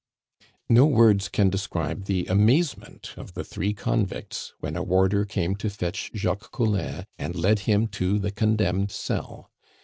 No 0.67 0.87
words 0.87 1.29
can 1.29 1.51
describe 1.51 2.05
the 2.05 2.25
amazement 2.25 3.13
of 3.17 3.35
the 3.35 3.43
three 3.43 3.71
convicts 3.75 4.51
when 4.59 4.75
a 4.75 4.81
warder 4.81 5.25
came 5.25 5.55
to 5.57 5.69
fetch 5.69 6.09
Jacques 6.15 6.49
Collin 6.51 7.05
and 7.19 7.35
led 7.35 7.59
him 7.69 7.85
to 7.89 8.17
the 8.17 8.31
condemned 8.31 8.89
cell! 8.89 9.51